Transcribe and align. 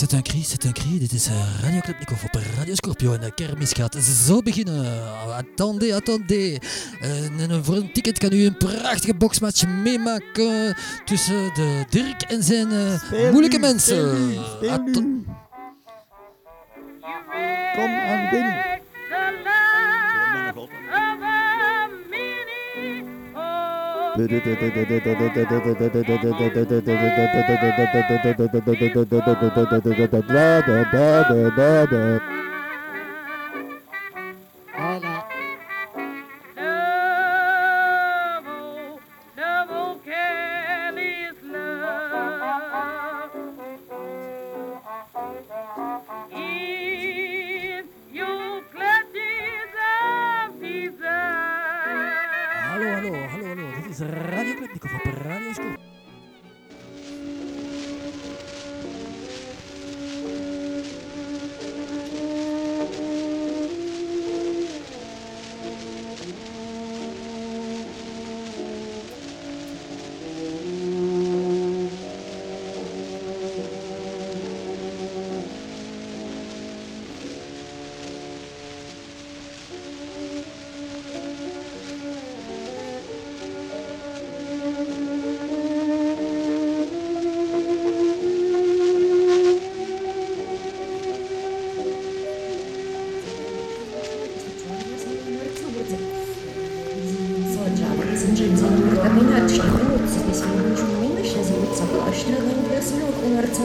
C'est 0.00 0.14
un 0.14 0.22
cri, 0.22 0.44
c'est 0.44 0.64
un 0.64 0.70
cri. 0.72 1.00
Dit 1.00 1.12
is 1.12 1.28
Radio 1.60 1.80
Klipnikov 1.80 2.24
op 2.24 2.40
Radio 2.56 2.74
Scorpio. 2.74 3.12
En 3.12 3.20
de 3.20 3.34
kermis 3.34 3.72
gaat 3.72 3.94
zo 3.94 4.42
beginnen. 4.42 5.02
Attendez, 5.32 5.92
attendez. 5.92 6.58
En 7.00 7.64
voor 7.64 7.76
een 7.76 7.92
ticket 7.92 8.18
kan 8.18 8.32
u 8.32 8.44
een 8.44 8.56
prachtige 8.56 9.14
boxmatch 9.14 9.66
meemaken 9.66 10.76
tussen 11.04 11.54
de 11.54 11.84
Dirk 11.90 12.22
en 12.22 12.42
zijn 12.42 12.68
moeilijke 13.30 13.58
mensen. 13.58 14.34
Kom 17.74 17.84
en 17.84 18.30
win. 18.30 18.67
Okay. 24.20 24.58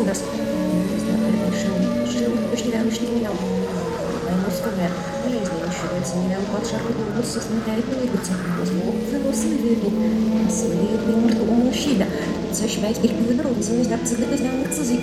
Besonders 0.03 0.43
учителя 2.51 2.83
учителям. 2.83 3.33
Мозгове 4.45 4.89
увеличивается, 5.25 6.17
не 6.17 6.35
под 6.51 6.67
шаркотным 6.69 7.15
густо 7.15 7.39
смотрит 7.39 7.85
двигаться. 7.89 8.33
Злобного 8.65 9.33
сильный, 9.33 9.79
сильный 10.49 11.45
мужчина. 11.45 12.05
Защищает 12.51 12.97
перед 13.01 13.37
народом, 13.37 13.63
замедлять 13.63 14.07
цены, 14.07 14.25
казням, 14.25 14.65
цезик, 14.71 15.01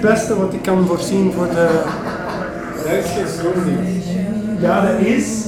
het 0.00 0.10
beste 0.10 0.38
wat 0.38 0.52
ik 0.52 0.62
kan 0.62 0.86
voorzien 0.86 1.32
voor 1.32 1.48
de... 1.48 1.82
Dat 2.84 2.92
is 2.92 3.10
geen 3.10 3.28
stroomdienst. 3.28 4.08
Ja, 4.60 4.80
dat 4.80 4.98
is. 5.00 5.44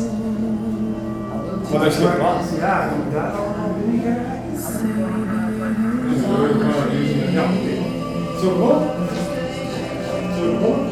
Maar 1.71 1.81
dat 1.81 1.93
is 1.93 1.97
geen 1.97 2.15
plaats. 2.17 2.47
Ja, 2.59 2.89
geraakt. 3.11 3.37
Ja. 7.33 7.45
Zo 8.41 8.51
gewoon? 8.51 8.83
Zo 10.37 10.57
gewoon? 10.57 10.90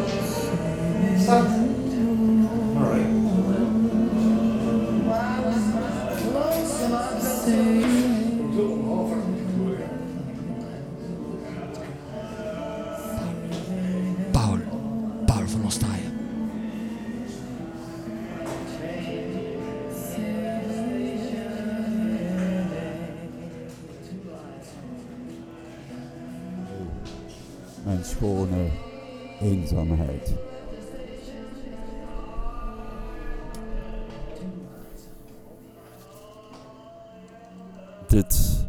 Dit 38.07 38.67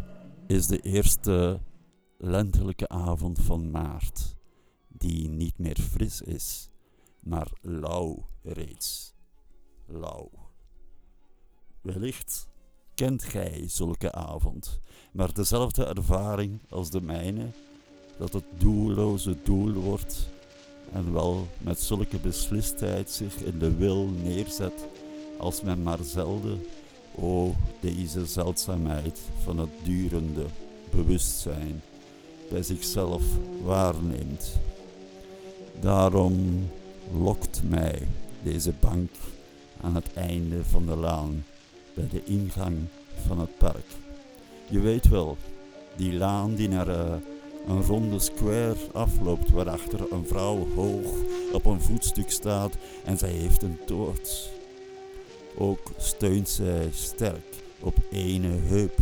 is 0.47 0.67
de 0.67 0.79
eerste 0.79 1.59
lentelijke 2.17 2.87
avond 2.87 3.39
van 3.39 3.71
maart, 3.71 4.35
die 4.87 5.29
niet 5.29 5.57
meer 5.57 5.77
fris 5.77 6.21
is, 6.21 6.69
maar 7.19 7.51
lauw 7.61 8.25
reeds. 8.43 9.13
Lauw. 9.85 10.29
Wellicht 11.81 12.49
kent 12.93 13.23
gij 13.23 13.63
zulke 13.67 14.11
avond, 14.11 14.79
maar 15.11 15.33
dezelfde 15.33 15.85
ervaring 15.85 16.61
als 16.69 16.89
de 16.89 17.01
mijne, 17.01 17.45
dat 18.17 18.33
het 18.33 18.45
doelloze 18.57 19.37
doel 19.43 19.73
wordt 19.73 20.29
en 20.93 21.13
wel 21.13 21.47
met 21.57 21.79
zulke 21.79 22.17
beslistheid 22.17 23.11
zich 23.11 23.35
in 23.35 23.59
de 23.59 23.75
wil 23.75 24.09
neerzet 24.23 24.87
als 25.37 25.61
men 25.61 25.83
maar 25.83 26.03
zelden, 26.03 26.65
o 27.15 27.55
deze 27.79 28.25
zeldzaamheid 28.25 29.19
van 29.43 29.57
het 29.57 29.69
durende 29.83 30.45
bewustzijn, 30.91 31.81
bij 32.49 32.63
zichzelf 32.63 33.23
waarneemt. 33.63 34.59
Daarom 35.79 36.67
lokt 37.17 37.61
mij 37.69 38.07
deze 38.43 38.73
bank 38.79 39.11
aan 39.81 39.95
het 39.95 40.13
einde 40.13 40.63
van 40.63 40.85
de 40.85 40.95
laan, 40.95 41.45
bij 41.93 42.07
de 42.11 42.23
ingang 42.23 42.77
van 43.27 43.39
het 43.39 43.57
park. 43.57 43.85
Je 44.69 44.79
weet 44.79 45.07
wel, 45.07 45.37
die 45.95 46.13
laan 46.13 46.55
die 46.55 46.67
naar 46.67 47.19
een 47.67 47.83
ronde 47.83 48.19
square 48.19 48.75
afloopt, 48.91 49.49
waarachter 49.49 50.11
een 50.11 50.27
vrouw 50.27 50.67
hoog 50.75 51.07
op 51.51 51.65
een 51.65 51.81
voetstuk 51.81 52.31
staat 52.31 52.77
en 53.03 53.17
zij 53.17 53.29
heeft 53.29 53.63
een 53.63 53.79
toorts. 53.85 54.49
Ook 55.57 55.91
steunt 55.97 56.49
zij 56.49 56.89
sterk 56.91 57.55
op 57.79 57.95
ene 58.11 58.47
heup. 58.47 58.97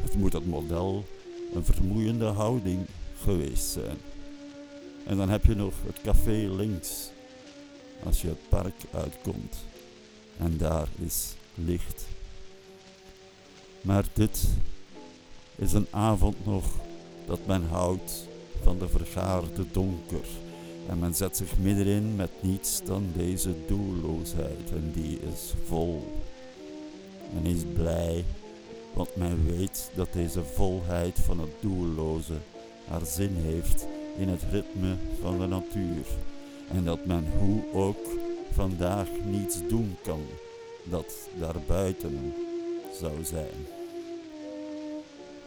Het 0.00 0.14
moet 0.16 0.32
het 0.32 0.46
model 0.46 1.04
een 1.54 1.64
vermoeiende 1.64 2.24
houding 2.24 2.86
geweest 3.22 3.64
zijn. 3.64 3.96
En 5.06 5.16
dan 5.16 5.28
heb 5.28 5.44
je 5.44 5.54
nog 5.54 5.74
het 5.86 6.00
café 6.02 6.48
links, 6.56 7.10
als 8.04 8.22
je 8.22 8.28
het 8.28 8.48
park 8.48 8.74
uitkomt. 8.90 9.56
En 10.38 10.56
daar 10.56 10.88
is 11.04 11.34
licht. 11.54 12.06
Maar 13.80 14.04
dit 14.12 14.44
is 15.56 15.72
een 15.72 15.86
avond 15.90 16.44
nog 16.44 16.64
dat 17.26 17.38
men 17.46 17.64
houdt 17.68 18.26
van 18.62 18.78
de 18.78 18.88
vergaarde 18.88 19.64
donker 19.72 20.26
En 20.88 20.98
men 20.98 21.14
zet 21.14 21.36
zich 21.36 21.58
middenin 21.58 22.16
met 22.16 22.30
niets 22.40 22.82
dan 22.84 23.10
deze 23.16 23.54
doelloosheid 23.66 24.70
en 24.72 24.90
die 24.94 25.18
is 25.32 25.54
vol. 25.64 26.02
Men 27.34 27.44
is 27.44 27.62
blij, 27.74 28.24
want 28.94 29.16
men 29.16 29.46
weet 29.46 29.90
dat 29.94 30.12
deze 30.12 30.44
volheid 30.44 31.18
van 31.18 31.40
het 31.40 31.50
doelloze 31.60 32.34
haar 32.88 33.06
zin 33.06 33.36
heeft 33.36 33.86
in 34.18 34.28
het 34.28 34.42
ritme 34.50 34.94
van 35.20 35.38
de 35.38 35.46
natuur. 35.46 36.06
En 36.72 36.84
dat 36.84 37.06
men 37.06 37.26
hoe 37.38 37.62
ook 37.72 38.06
vandaag 38.52 39.08
niets 39.24 39.56
doen 39.68 39.96
kan 40.02 40.20
dat 40.82 41.28
daarbuiten 41.38 42.34
zou 43.00 43.24
zijn. 43.24 43.66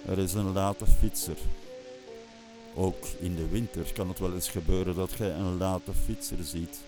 Er 0.05 0.17
is 0.17 0.33
een 0.33 0.53
late 0.53 0.85
fietser. 0.85 1.37
Ook 2.79 3.05
in 3.19 3.35
de 3.35 3.47
winter 3.47 3.93
kan 3.93 4.07
het 4.07 4.19
wel 4.19 4.33
eens 4.33 4.49
gebeuren 4.49 4.95
dat 4.95 5.11
gij 5.11 5.31
een 5.31 5.57
late 5.57 5.93
fietser 6.05 6.43
ziet. 6.43 6.79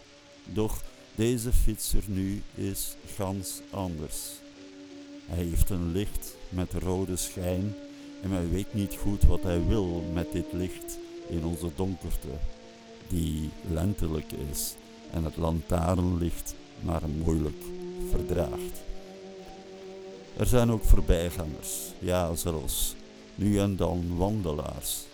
Doch 0.46 0.82
deze 1.16 1.54
fietser 1.54 2.04
nu 2.06 2.42
is 2.56 2.96
gans 3.16 3.62
anders. 3.70 4.18
Hij 5.26 5.44
heeft 5.44 5.70
een 5.70 5.92
licht 5.92 6.36
met 6.50 6.74
rode 6.74 7.16
schijn 7.16 7.76
en 8.22 8.30
men 8.30 8.52
weet 8.52 8.74
niet 8.74 8.96
goed 8.96 9.24
wat 9.24 9.44
hij 9.44 9.66
wil 9.66 10.04
met 10.14 10.32
dit 10.32 10.46
licht 10.52 10.98
in 11.30 11.46
onze 11.46 11.70
donkerte, 11.76 12.28
die 13.08 13.50
lentelijk 13.72 14.32
is 14.52 14.76
en 15.12 15.24
het 15.24 15.38
lantaarnlicht 15.38 16.56
maar 16.80 17.10
moeilijk 17.24 17.64
verdraagt. 18.10 18.82
Er 20.38 20.46
zijn 20.46 20.72
ook 20.72 20.84
voorbijgangers, 20.84 21.92
ja 22.00 22.36
zelfs 22.36 22.96
nu 23.36 23.60
en 23.60 23.76
dan 23.76 24.18
wandelaars. 24.18 25.10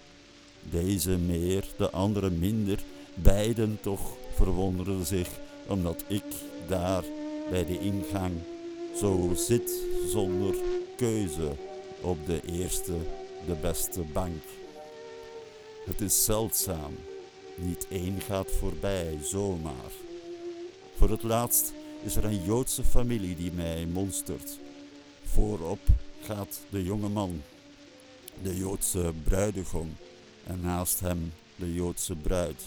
Deze 0.72 1.18
meer, 1.18 1.66
de 1.78 1.90
andere 1.90 2.30
minder, 2.30 2.80
beiden 3.14 3.78
toch 3.82 4.18
verwonderen 4.36 5.06
zich 5.06 5.30
omdat 5.68 6.04
ik 6.08 6.24
daar 6.68 7.04
bij 7.50 7.66
de 7.66 7.80
ingang 7.80 8.34
zo 8.96 9.32
zit 9.36 9.72
zonder 10.08 10.56
keuze 10.96 11.52
op 12.02 12.18
de 12.26 12.42
eerste, 12.46 12.94
de 13.46 13.56
beste 13.62 14.02
bank. 14.14 14.44
Het 15.86 16.02
is 16.02 16.26
zeldzaam, 16.26 16.96
niet 17.56 17.88
één 17.90 18.22
gaat 18.22 18.52
voorbij 18.52 19.18
zomaar. 19.24 19.92
Voor 20.96 21.10
het 21.10 21.24
laatst 21.24 21.74
is 22.04 22.16
er 22.16 22.26
een 22.26 22.44
Joodse 22.44 22.84
familie 22.84 23.36
die 23.36 23.52
mij 23.52 23.86
monstert. 23.86 24.60
Voorop 25.24 25.80
gaat 26.22 26.60
de 26.70 26.84
jonge 26.84 27.10
man, 27.10 27.42
de 28.42 28.58
Joodse 28.58 29.14
bruidegom, 29.24 29.96
en 30.48 30.62
naast 30.62 31.00
hem 31.00 31.34
de 31.56 31.74
Joodse 31.74 32.16
bruid. 32.16 32.62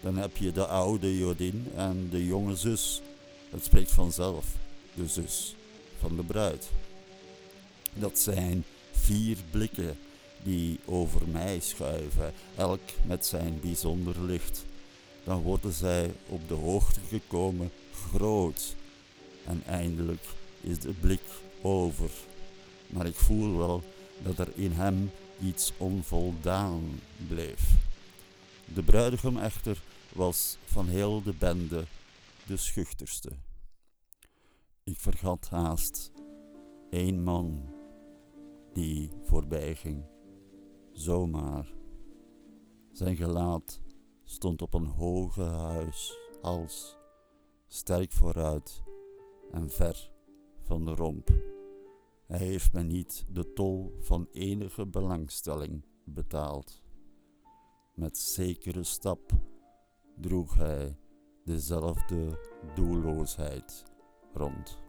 Dan 0.00 0.16
heb 0.16 0.36
je 0.36 0.52
de 0.52 0.66
oude 0.66 1.18
Jodin 1.18 1.66
en 1.74 2.08
de 2.10 2.26
jonge 2.26 2.56
zus. 2.56 3.02
Het 3.50 3.64
spreekt 3.64 3.90
vanzelf, 3.90 4.46
de 4.94 5.08
zus 5.08 5.54
van 6.00 6.16
de 6.16 6.22
bruid. 6.22 6.68
Dat 7.94 8.18
zijn 8.18 8.64
vier 8.92 9.36
blikken 9.50 9.96
die 10.42 10.80
over 10.84 11.28
mij 11.28 11.60
schuiven, 11.60 12.32
elk 12.56 12.80
met 13.06 13.26
zijn 13.26 13.60
bijzonder 13.60 14.22
licht. 14.22 14.64
Dan 15.24 15.42
worden 15.42 15.72
zij 15.72 16.12
op 16.28 16.48
de 16.48 16.54
hoogte 16.54 17.00
gekomen 17.08 17.70
groot. 18.10 18.74
En 19.44 19.62
eindelijk 19.66 20.24
is 20.60 20.78
de 20.78 20.92
blik 21.00 21.22
over. 21.62 22.10
Maar 22.86 23.06
ik 23.06 23.14
voel 23.14 23.56
wel 23.56 23.82
dat 24.22 24.38
er 24.38 24.52
in 24.54 24.72
hem 24.72 25.10
iets 25.40 25.72
onvoldaan 25.76 27.00
bleef. 27.28 27.76
De 28.74 28.82
bruidegom 28.82 29.36
echter 29.36 29.82
was 30.14 30.58
van 30.64 30.86
heel 30.86 31.22
de 31.22 31.34
bende 31.38 31.84
de 32.46 32.56
schuchterste. 32.56 33.30
Ik 34.84 34.98
vergat 34.98 35.48
haast 35.48 36.12
één 36.90 37.22
man 37.22 37.74
die 38.72 39.10
voorbij 39.22 39.74
ging, 39.74 40.04
zomaar. 40.92 41.72
Zijn 42.92 43.16
gelaat 43.16 43.80
stond 44.24 44.62
op 44.62 44.74
een 44.74 44.86
hoge 44.86 45.42
huis, 45.42 46.16
hals, 46.42 46.96
sterk 47.66 48.12
vooruit 48.12 48.82
en 49.50 49.70
ver 49.70 50.10
van 50.62 50.84
de 50.84 50.94
romp. 50.94 51.30
Heeft 52.28 52.72
me 52.72 52.82
niet 52.82 53.26
de 53.30 53.52
tol 53.52 53.96
van 54.00 54.28
enige 54.30 54.86
belangstelling 54.86 55.84
betaald. 56.04 56.82
Met 57.94 58.18
zekere 58.18 58.82
stap 58.82 59.32
droeg 60.20 60.54
hij 60.54 60.96
dezelfde 61.44 62.38
doelloosheid 62.74 63.84
rond. 64.32 64.87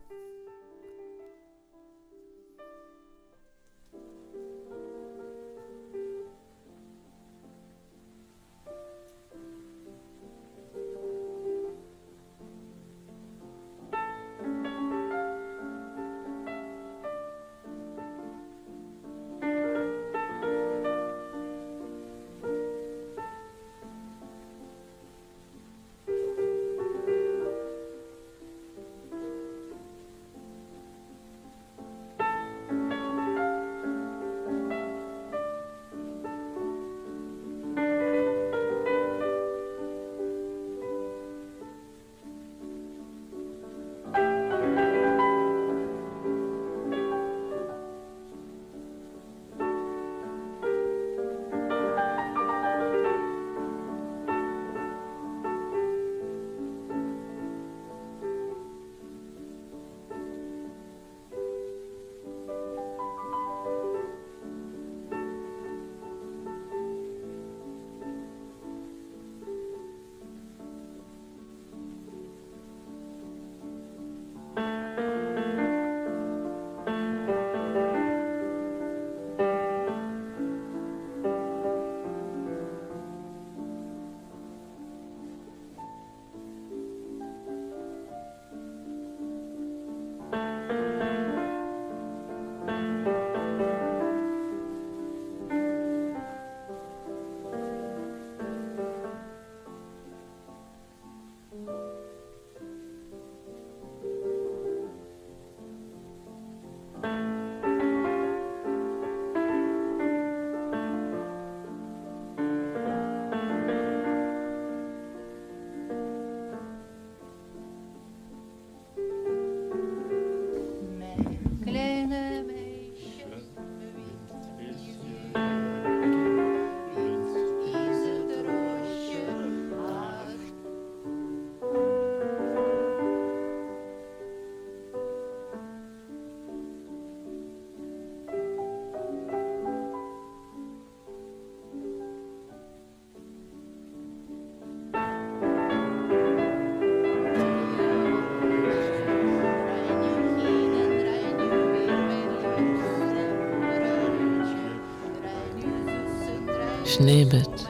Schneebett. 157.00 157.66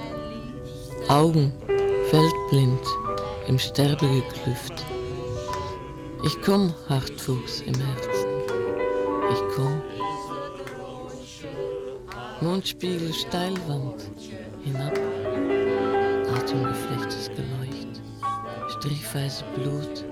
Augen, 1.07 1.53
weltblind, 1.67 2.81
im 3.48 3.59
Sterbegeklüft. 3.59 4.83
Ich 6.25 6.41
komm, 6.41 6.74
Hartfuß 6.89 7.62
im 7.67 7.75
Herzen. 7.75 8.29
Ich 9.31 9.55
komm. 9.55 9.81
Mondspiegel, 12.41 13.13
Steilwand, 13.13 14.09
hinab. 14.63 14.98
Atemgeflechtes 16.36 17.29
Geleucht. 17.29 18.01
Strichweise 18.79 19.43
Blut, 19.55 20.05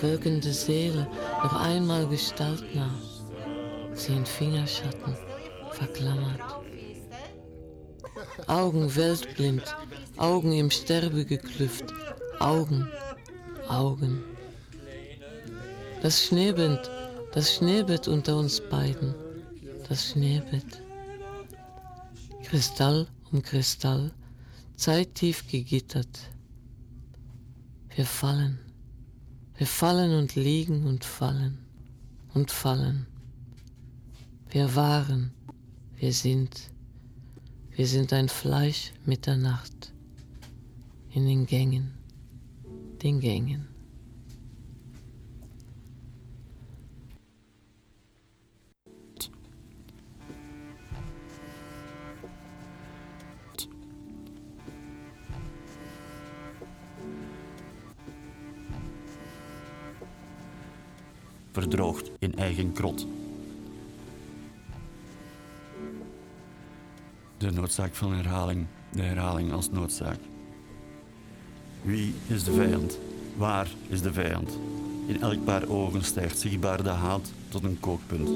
wirkende 0.00 0.52
Seele, 0.52 1.08
noch 1.42 1.60
einmal 1.60 2.06
gestaltnah. 2.06 2.94
Sie 3.94 4.12
in 4.12 4.24
Fingerschatten, 4.24 5.16
verklammert. 5.72 6.63
Augen 8.46 8.94
weltblind, 8.94 9.62
Augen 10.16 10.52
im 10.52 10.70
Sterbegeklüft, 10.70 11.84
Augen, 12.40 12.88
Augen. 13.68 14.22
Das 16.02 16.24
Schneebett, 16.24 16.90
das 17.32 17.54
Schneebett 17.54 18.08
unter 18.08 18.36
uns 18.36 18.60
beiden, 18.60 19.14
das 19.88 20.10
Schneebett. 20.10 20.82
Kristall 22.44 23.06
um 23.32 23.42
Kristall, 23.42 24.12
zeittief 24.76 25.48
gegittert. 25.48 26.30
Wir 27.94 28.04
fallen, 28.04 28.58
wir 29.56 29.66
fallen 29.66 30.18
und 30.18 30.34
liegen 30.34 30.86
und 30.86 31.04
fallen 31.04 31.58
und 32.34 32.50
fallen. 32.50 33.06
Wir 34.50 34.76
waren, 34.76 35.32
wir 35.96 36.12
sind, 36.12 36.70
wir 37.76 37.86
sind 37.86 38.12
ein 38.12 38.28
Fleisch 38.28 38.92
mit 39.04 39.26
der 39.26 39.36
Nacht 39.36 39.92
in 41.10 41.26
den 41.26 41.46
Gängen, 41.46 41.94
den 43.02 43.20
Gängen. 43.20 43.68
verdroogt 61.52 62.10
in 62.20 62.36
eigen 62.36 62.74
krot. 62.74 63.06
De 67.44 67.50
noodzaak 67.50 67.94
van 67.94 68.12
herhaling, 68.12 68.66
de 68.92 69.02
herhaling 69.02 69.52
als 69.52 69.70
noodzaak. 69.70 70.18
Wie 71.82 72.14
is 72.26 72.44
de 72.44 72.52
vijand? 72.52 72.98
Waar 73.36 73.68
is 73.88 74.02
de 74.02 74.12
vijand? 74.12 74.58
In 75.06 75.22
elk 75.22 75.44
paar 75.44 75.68
ogen 75.68 76.04
stijgt 76.04 76.38
zichtbaar 76.38 76.82
de 76.82 76.88
haat 76.88 77.32
tot 77.48 77.64
een 77.64 77.80
kookpunt. 77.80 78.28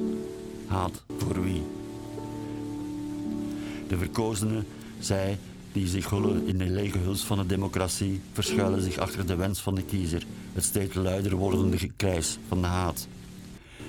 Haat 0.66 1.04
voor 1.18 1.42
wie? 1.42 1.62
De 3.88 3.98
verkozenen, 3.98 4.66
zij 4.98 5.38
die 5.72 5.86
zich 5.86 6.10
hullen 6.10 6.46
in 6.46 6.58
de 6.58 6.70
lege 6.70 6.98
huls 6.98 7.24
van 7.24 7.38
de 7.38 7.46
democratie, 7.46 8.20
verschuilen 8.32 8.82
zich 8.82 8.98
achter 8.98 9.26
de 9.26 9.36
wens 9.36 9.60
van 9.60 9.74
de 9.74 9.82
kiezer, 9.82 10.26
het 10.52 10.64
steeds 10.64 10.94
luider 10.94 11.36
wordende 11.36 11.78
gekrijs 11.78 12.38
van 12.48 12.60
de 12.60 12.66
haat. 12.66 13.08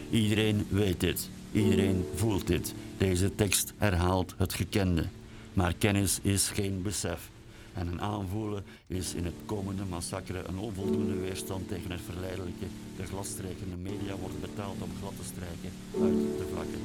Iedereen 0.09 0.65
weet 0.69 0.99
dit, 0.99 1.29
iedereen 1.51 2.05
voelt 2.15 2.47
dit. 2.47 2.73
Deze 3.00 3.36
tekst 3.36 3.74
herhaalt 3.77 4.34
het 4.38 4.53
gekende. 4.53 5.06
Maar 5.53 5.74
kennis 5.74 6.20
is 6.22 6.50
geen 6.50 6.82
besef. 6.82 7.29
En 7.74 7.88
een 7.88 8.01
aanvoelen 8.01 8.63
is 8.88 9.13
in 9.13 9.25
het 9.25 9.39
komende 9.46 9.86
massacre 9.89 10.44
een 10.48 10.58
onvoldoende 10.58 11.18
weerstand 11.25 11.68
tegen 11.68 11.91
het 11.91 12.03
verleidelijke. 12.10 12.68
De 12.98 13.06
gladstrijkende 13.06 13.75
media 13.89 14.13
worden 14.24 14.41
betaald 14.48 14.82
om 14.86 14.91
glad 15.00 15.15
te 15.20 15.27
strijken 15.32 15.72
uit 16.03 16.20
de 16.39 16.48
vlakken. 16.51 16.82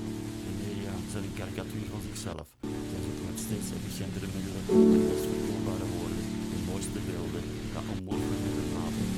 De 0.46 0.54
media 0.64 0.92
zijn 1.12 1.24
een 1.24 1.38
karikatuur 1.40 1.86
van 1.94 2.02
zichzelf. 2.08 2.46
Zij 2.90 3.00
zoeken 3.06 3.26
met 3.30 3.40
steeds 3.46 3.68
efficiëntere 3.78 4.28
middelen 4.34 4.62
de 4.94 5.02
best 5.10 5.26
verkoopbare 5.32 5.86
woorden, 5.94 6.22
de 6.52 6.60
mooiste 6.70 7.00
beelden, 7.08 7.44
dat 7.74 7.86
omworpen 7.94 8.38
met 8.44 8.54
de 8.58 8.64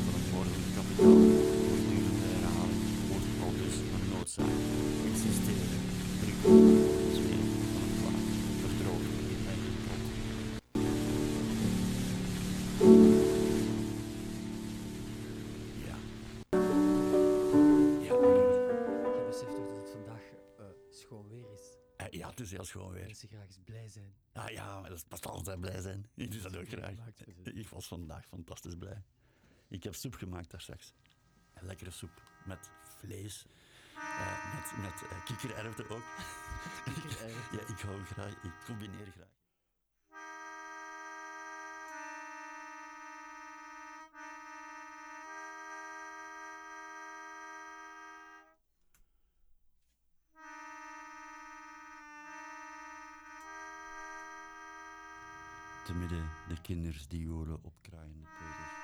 van 0.06 0.14
het 0.18 0.28
morgende 0.34 0.70
kapitaal. 0.76 1.25
Het 22.38 22.46
is 22.46 22.52
heel 22.52 22.64
schoon 22.64 22.92
weer. 22.92 23.04
Mensen 23.04 23.28
graag 23.28 23.46
eens 23.46 23.58
blij 23.64 23.88
zijn. 23.88 24.14
Ah 24.32 24.50
ja, 24.50 24.80
maar 24.80 24.88
dat 24.88 24.98
is 24.98 25.04
pas 25.04 25.22
altijd 25.22 25.60
blij 25.60 25.80
zijn. 25.80 26.06
Ik 26.14 26.32
doe 26.32 26.40
dat 26.40 26.56
ook 26.56 26.68
graag. 26.68 26.92
Ik 27.44 27.68
was 27.68 27.86
vandaag 27.86 28.26
fantastisch 28.26 28.74
blij. 28.74 29.02
Ik 29.68 29.82
heb 29.82 29.94
soep 29.94 30.14
gemaakt 30.14 30.50
daar 30.50 30.60
straks. 30.60 30.94
Een 31.54 31.66
lekkere 31.66 31.90
soep 31.90 32.22
met 32.44 32.70
vlees. 32.98 33.46
eh, 33.94 34.54
met 34.54 34.82
met 34.82 35.02
eh, 35.10 35.24
kikkererwten 35.24 35.88
ook. 35.90 36.04
ja, 37.56 37.60
ik 37.60 37.80
hou 37.80 38.04
graag, 38.04 38.32
ik 38.42 38.52
combineer 38.64 39.06
graag. 39.10 39.35
Midden 55.98 56.30
de 56.48 56.60
kinders 56.60 57.08
die 57.08 57.20
jolen 57.20 57.58
op 57.62 57.74
kraaiende 57.82 58.28
peuters. 58.38 58.76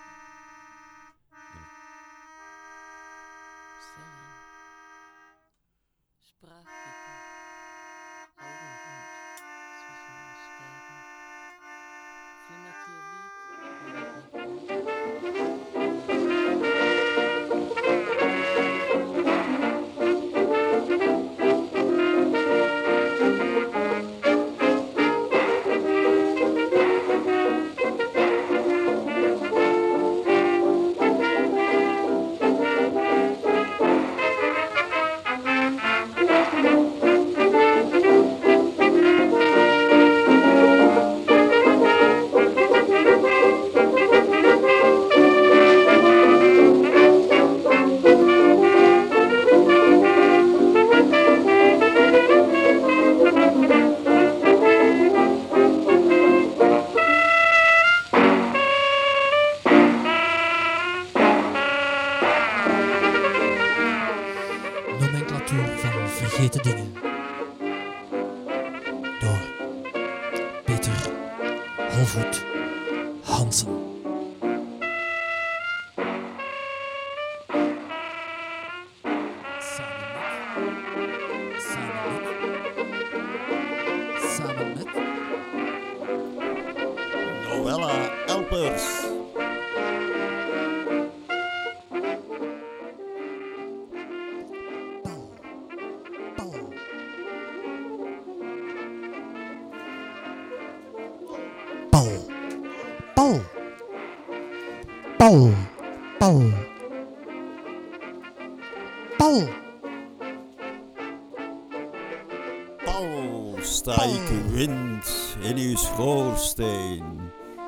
In 115.43 115.57
uw 115.57 115.77
schoorsteen. 115.77 117.05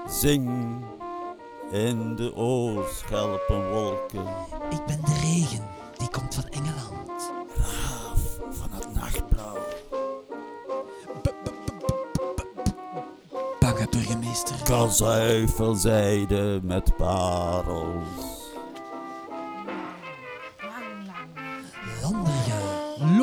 Zing 0.08 0.84
in 1.70 2.16
de 2.16 2.34
oorschelpen 2.36 3.70
wolken. 3.72 4.26
Ik 4.70 4.84
ben 4.86 5.00
de 5.04 5.18
regen, 5.22 5.64
die 5.98 6.08
komt 6.10 6.34
van 6.34 6.48
Engeland. 6.48 7.32
Raaf 7.56 8.38
van 8.50 8.68
het 8.70 8.94
nachtblauw. 8.94 9.58
Bange 13.60 13.86
burgemeester. 13.90 14.56
Kazuifelzijde 14.64 16.60
met 16.62 16.96
parels. 16.96 18.33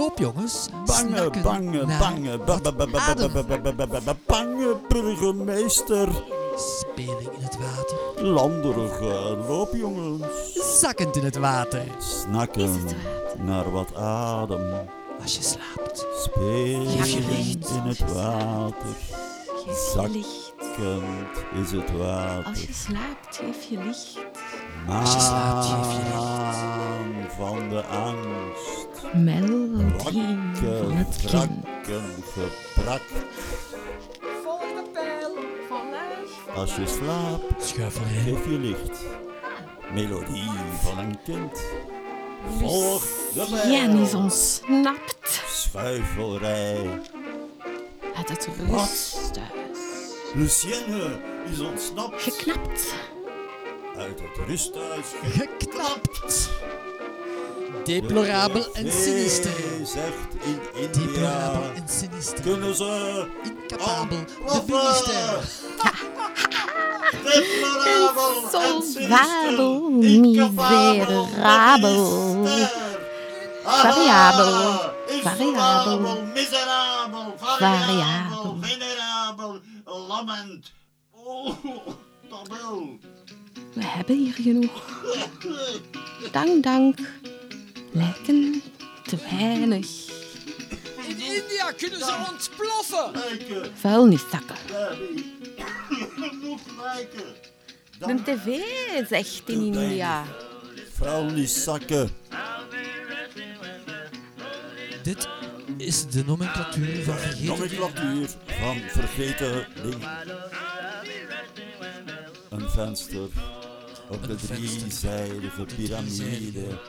Loop 0.01 0.17
jongens. 0.17 0.67
Bange, 0.85 1.29
bange, 1.43 1.85
naar 1.85 1.99
bange, 1.99 2.37
bange 4.25 4.77
burgemeester. 4.87 6.09
Speling 6.55 7.29
in 7.37 7.43
het 7.43 7.57
water. 7.57 8.25
Landerige 8.25 9.37
loopjongens. 9.47 10.79
Zakkend 10.79 11.15
in 11.15 11.23
het 11.23 11.37
water. 11.37 11.83
Snakken 11.97 12.79
naar 13.37 13.71
wat 13.71 13.95
adem. 13.95 14.87
Als 15.21 15.35
je 15.35 15.43
slaapt. 15.43 16.05
Spelen 16.23 16.87
Geef 16.87 17.09
je 17.09 17.19
licht. 17.19 17.69
in 17.69 17.81
het 17.81 18.13
water. 18.13 18.95
Geef 19.65 19.93
je 19.93 20.09
licht. 20.09 20.53
Zakkend 20.57 21.65
is 21.65 21.71
het 21.71 21.97
water. 21.97 22.45
Als 22.45 22.61
je 22.61 22.73
slaapt, 22.73 23.35
geef 23.37 23.63
je 23.69 23.77
licht. 23.77 24.17
Als 24.87 25.13
je 25.13 25.19
slaapt, 25.19 25.65
geef 25.65 25.91
je 25.91 26.03
licht. 26.03 26.15
Maan 26.15 27.29
van 27.37 27.69
de 27.69 27.83
angst. 27.83 28.80
Melodie 29.13 30.37
van 30.53 30.91
het 30.91 31.15
kind. 31.25 31.65
Volg 34.43 34.61
de 34.61 34.83
pijl. 34.93 35.35
Volg. 35.67 36.55
Als 36.55 36.75
je 36.75 36.87
slaapt, 36.87 37.63
Schuif 37.65 37.95
erin. 37.99 38.23
geef 38.35 38.45
je 38.45 38.59
licht. 38.59 39.05
Melodie 39.93 40.49
van 40.81 40.97
een 40.97 41.17
kind. 41.23 41.61
Volg 42.59 43.03
de 43.33 43.47
pijl. 43.51 44.15
ontsnapt 44.15 45.41
Schuifelrij. 45.47 46.89
uit 48.15 48.29
het 48.29 48.47
rusthuis. 48.69 49.15
Lucienne 50.33 51.19
is 51.51 51.59
ontsnapt 51.59 52.21
Geknapt. 52.23 52.93
uit 53.97 54.19
het 54.21 54.47
rusthuis. 54.47 55.05
Geknapt. 55.23 56.49
Deplorabel 57.83 58.65
en 58.73 58.91
sinister. 58.91 59.51
In 60.75 60.89
Deplorabel 60.91 61.71
en 61.75 61.87
sinister. 61.87 62.41
kunnen 62.41 62.75
ze 62.75 63.25
Incapabel. 63.43 64.25
De 64.45 64.63
minister. 64.67 65.39
Deplorabel 67.23 68.61
en 68.61 68.81
sinister. 68.81 69.59
Incapabel, 70.03 71.25
miserabel. 71.27 72.47
Variabel, 73.63 74.93
variabel. 75.23 76.23
Miserabel, 76.33 77.33
Variabel. 77.37 78.57
venerabel, 78.61 79.61
lammend. 80.07 80.71
Oh, 81.11 81.55
tabel. 82.29 82.99
We 83.73 83.83
hebben 83.83 84.17
hier 84.17 84.33
genoeg. 84.33 84.71
Dank, 86.31 86.63
dank. 86.63 86.99
Lijken 87.91 88.61
te 89.03 89.17
weinig. 89.29 89.87
In 91.07 91.19
India 91.19 91.71
kunnen 91.77 91.99
ze 91.99 92.25
ontploffen. 92.31 93.11
Lijken, 93.13 93.77
Vuilniszakken. 93.77 94.55
lijken. 96.81 97.35
De 97.99 98.23
tv 98.23 98.59
zegt 99.07 99.49
in 99.49 99.73
India. 99.73 100.23
Vuilniszakken. 100.93 102.09
Dit 105.03 105.27
is 105.77 106.07
de 106.09 106.23
nomenclatuur 106.25 107.03
van 107.03 107.17
vergeten 107.17 107.37
dingen. 107.37 107.45
Nomenclatuur 107.45 108.29
van 108.45 108.77
vergeten 108.87 109.67
dingen. 109.83 110.09
Een 112.49 112.69
venster 112.69 113.29
op 114.09 114.27
de 114.27 114.35
Een 114.35 114.35
driezijdige 114.35 115.61
Op 115.61 115.69
de 115.69 115.75
piramide 115.75 116.79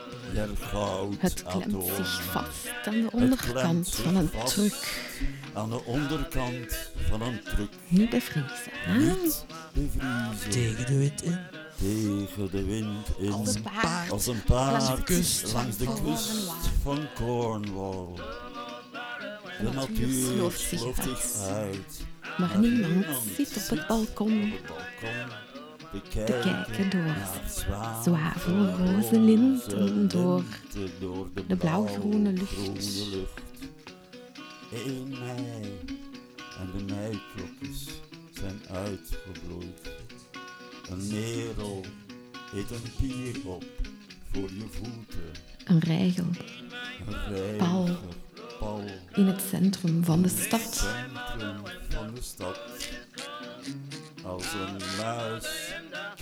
Het 1.17 1.43
klemt 1.43 1.85
zich 1.95 2.23
vast 2.23 2.67
aan 2.85 3.01
de 3.01 3.09
onderkant 3.11 3.95
van 3.95 4.15
een 4.15 4.29
truck. 4.45 5.01
Aan 5.53 5.69
de 5.69 5.83
onderkant 5.85 6.89
van 7.09 7.21
een 7.21 7.41
truck. 7.43 7.69
Niet 7.87 8.09
bevriezen. 8.09 8.71
hè? 8.71 8.97
Niet 8.97 9.45
bevriezen. 9.73 10.49
Tegen 10.49 10.85
de 10.85 10.97
wind 10.97 11.23
in. 11.23 11.37
Tegen 11.77 12.51
de 12.51 12.63
wind 12.63 13.07
in. 13.19 13.31
Als 13.31 13.55
een 13.55 13.61
paard. 13.61 14.11
Als 14.11 14.27
een 14.27 14.43
paard 14.43 14.81
Langs 14.83 14.95
de 14.97 15.03
kust 15.03 15.53
langs 15.53 15.77
de 15.77 15.85
van 15.85 16.03
kust 16.03 16.29
Cornwall. 16.29 16.73
van 16.83 17.07
Cornwall. 17.15 18.07
De 19.61 19.69
natuur 19.73 20.11
slooft 20.35 20.59
zich 20.59 20.83
uit. 20.85 20.95
zich 21.01 21.41
uit. 21.41 22.01
Maar 22.37 22.59
niemand 22.59 23.05
zit 23.37 23.57
op 23.57 23.77
het 23.77 23.87
balkon 23.87 24.43
Op 24.43 24.51
het 24.51 24.67
balkon 24.67 25.29
te 26.01 26.39
kijken 26.43 26.89
door 26.89 27.15
zwavelroze 28.03 29.19
linten, 29.19 30.07
door 30.07 30.43
de, 31.47 31.55
blauwgroene 31.55 32.31
lucht. 32.31 32.57
1 34.71 35.09
mei 35.09 35.79
en 36.59 36.69
de 36.77 36.93
meiklokjes 36.93 37.87
zijn 38.31 38.61
uitgebloeid. 38.71 39.91
Een 40.89 41.07
merel 41.07 41.85
eet 42.53 42.71
een 42.71 42.91
pier 42.97 43.35
op 43.45 43.63
voor 44.31 44.49
je 44.49 44.65
voeten. 44.69 45.31
Een 45.65 45.79
rijgel 45.79 46.25
Een 47.07 47.35
reiger, 47.35 47.57
Paul. 47.57 47.89
Paul, 48.59 48.83
in 49.13 49.25
het 49.25 49.41
centrum 49.49 50.03
van 50.03 50.21
de 50.21 50.29
stad. 50.29 50.61
centrum 50.61 51.63
van 51.89 52.13
de 52.15 52.21
stad. 52.21 52.59
Als 54.23 54.53
een 54.53 54.77
muis 54.97 55.73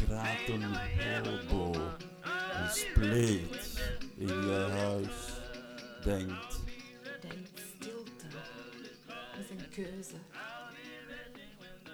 kraakt 0.05 0.49
een 0.49 0.63
hobo, 1.23 1.73
een 2.53 2.69
spleet 2.69 3.81
in 4.15 4.27
je 4.27 4.67
huis. 4.69 5.39
Denkt, 6.03 6.59
Denk 7.21 7.47
stilte 7.77 8.27
is 9.39 9.49
een 9.49 9.69
keuze. 9.69 10.15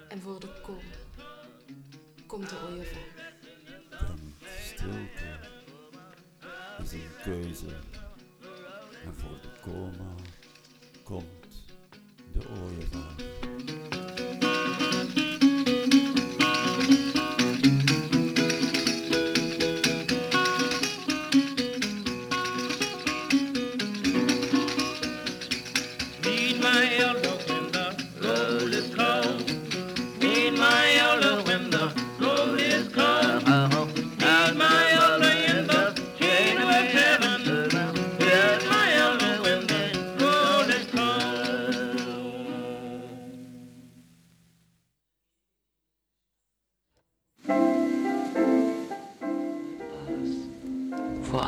En 0.07 0.21
voor 0.21 0.39
de 0.39 0.49
kom 0.61 0.79
komt 2.25 2.49
de 2.49 2.55
ooievaar. 2.69 3.33
denkt, 3.89 4.43
stilte 4.61 5.39
is 6.83 6.91
een 6.91 7.09
keuze. 7.23 7.65
En 9.05 9.13
voor 9.15 9.39
de 9.41 9.49
coma 9.61 10.15
komt 11.03 11.65
de 12.33 12.47
ooievaar. 12.49 13.06